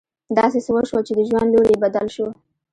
داسې 0.37 0.59
څه 0.65 0.71
وشول 0.75 1.01
چې 1.07 1.13
د 1.15 1.19
ژوند 1.29 1.49
لوری 1.51 1.71
يې 1.73 1.81
بدل 1.83 2.07
شو. 2.15 2.27